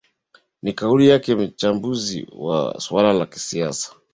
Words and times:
ni 0.63 0.73
kauli 0.73 1.07
yake 1.07 1.35
mchambuzi 1.35 2.27
wa 2.37 2.73
masuala 2.73 3.13
ya 3.31 3.31
siasa 3.31 3.95